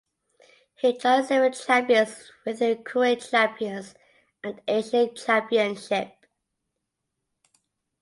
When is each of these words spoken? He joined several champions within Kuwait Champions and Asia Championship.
He 0.79 0.97
joined 0.97 1.27
several 1.27 1.51
champions 1.51 2.31
within 2.43 2.83
Kuwait 2.83 3.29
Champions 3.29 3.93
and 4.43 4.59
Asia 4.67 5.09
Championship. 5.13 6.11